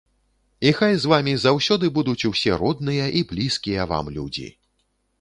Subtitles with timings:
[0.69, 4.47] І хай з вамі заўсёды будуць усе родныя і блізкія вам людзі!